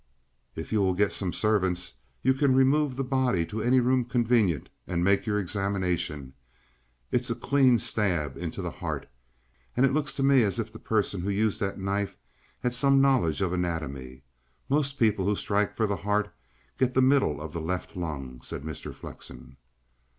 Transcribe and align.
"If 0.55 0.71
you 0.73 0.81
will 0.81 0.95
get 0.95 1.11
some 1.11 1.27
of 1.27 1.35
the 1.35 1.37
servants, 1.37 1.97
you 2.23 2.33
can 2.33 2.55
remove 2.55 2.95
the 2.95 3.03
body 3.03 3.45
to 3.45 3.61
any 3.61 3.79
room 3.79 4.03
convenient 4.03 4.69
and 4.87 5.03
make 5.03 5.27
your 5.27 5.37
examination. 5.39 6.33
It's 7.11 7.29
a 7.29 7.35
clean 7.35 7.77
stab 7.77 8.35
into 8.35 8.63
the 8.63 8.71
heart, 8.71 9.07
and 9.77 9.85
it 9.85 9.93
looks 9.93 10.11
to 10.15 10.23
me 10.23 10.41
as 10.41 10.57
if 10.57 10.71
the 10.73 10.79
person 10.79 11.21
who 11.21 11.29
used 11.29 11.59
that 11.59 11.77
knife 11.77 12.17
had 12.61 12.73
some 12.73 12.99
knowledge 12.99 13.43
of 13.43 13.53
anatomy. 13.53 14.23
Most 14.69 14.97
people 14.97 15.25
who 15.25 15.35
strike 15.35 15.77
for 15.77 15.85
the 15.85 15.97
heart 15.97 16.33
get 16.79 16.95
the 16.95 17.01
middle 17.03 17.39
of 17.39 17.53
the 17.53 17.61
left 17.61 17.95
lung," 17.95 18.41
said 18.41 18.63
Mr. 18.63 18.95
Flexen. 18.95 19.55